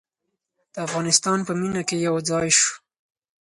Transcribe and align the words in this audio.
د 0.73 0.75
افغانستان 0.87 1.39
په 1.47 1.51
مینه 1.59 1.81
کې 1.87 1.97
یو 2.07 2.15
ځای 2.29 2.47
شو. 2.57 2.71